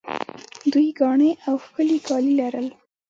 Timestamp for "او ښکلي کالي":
1.47-2.33